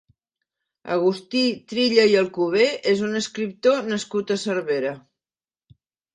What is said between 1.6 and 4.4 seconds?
Trilla i Alcover és un escriptor nascut